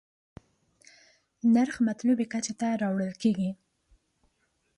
نرخ 1.53 1.75
مطلوبې 1.87 2.25
کچې 2.33 2.53
ته 2.59 2.67
راوړل 2.81 3.13
کېږي. 3.21 3.49